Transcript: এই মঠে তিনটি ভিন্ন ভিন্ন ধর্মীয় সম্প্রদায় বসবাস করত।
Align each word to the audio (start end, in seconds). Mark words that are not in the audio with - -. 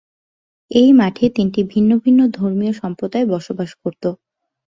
এই 0.71 0.89
মঠে 0.93 1.25
তিনটি 1.35 1.61
ভিন্ন 1.63 1.91
ভিন্ন 2.03 2.19
ধর্মীয় 2.37 2.73
সম্প্রদায় 2.81 3.25
বসবাস 3.25 3.71
করত। 3.81 4.03